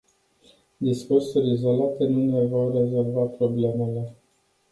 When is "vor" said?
2.49-2.67